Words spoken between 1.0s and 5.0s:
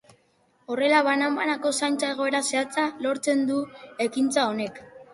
banan-banako zaintza egoera zehatza lortzen du ekintza honek.